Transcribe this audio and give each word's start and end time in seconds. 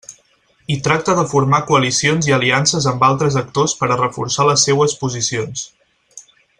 I 0.75 0.77
tracta 0.85 1.13
de 1.19 1.25
formar 1.33 1.59
coalicions 1.67 2.29
i 2.31 2.35
aliances 2.39 2.89
amb 2.93 3.07
altres 3.11 3.39
actors 3.45 3.79
per 3.83 3.93
a 3.97 4.01
reforçar 4.03 4.49
les 4.51 4.67
seues 4.71 5.01
posicions. 5.05 5.67